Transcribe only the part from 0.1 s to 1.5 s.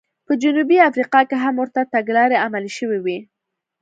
په جنوبي افریقا کې